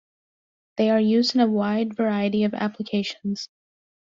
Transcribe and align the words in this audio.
They 0.77 0.89
are 0.89 0.99
used 0.99 1.35
in 1.35 1.41
a 1.41 1.47
wide 1.47 1.95
variety 1.95 2.43
of 2.43 2.55
applications. 2.55 3.49